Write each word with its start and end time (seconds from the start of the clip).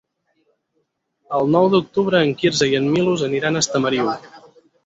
El 1.39 1.53
nou 1.57 1.69
d'octubre 1.75 2.23
en 2.29 2.33
Quirze 2.41 2.71
i 2.73 2.81
en 2.81 2.91
Milos 2.97 3.25
aniran 3.31 3.61
a 3.61 3.65
Estamariu. 3.67 4.15